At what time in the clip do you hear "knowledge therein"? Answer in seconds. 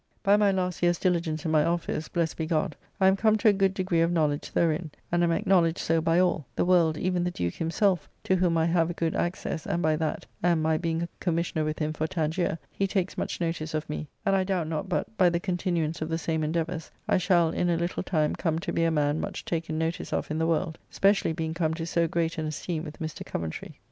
4.11-4.89